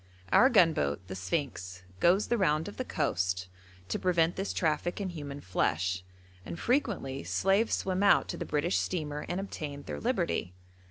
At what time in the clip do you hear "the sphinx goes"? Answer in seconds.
1.09-2.25